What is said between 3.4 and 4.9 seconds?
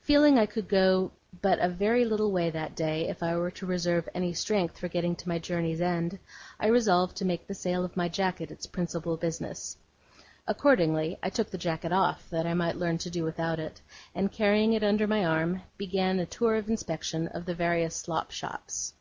to reserve any strength for